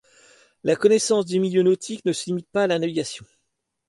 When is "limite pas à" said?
2.25-2.65